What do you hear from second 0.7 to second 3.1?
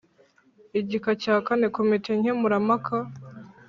Igika cya kane komite nkemurampaka